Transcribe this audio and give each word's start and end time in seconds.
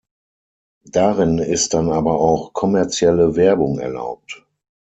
Darin 0.89 1.37
ist 1.37 1.75
dann 1.75 1.91
aber 1.91 2.19
auch 2.19 2.53
kommerzielle 2.53 3.35
Werbung 3.35 3.77
erlaubt. 3.77 4.43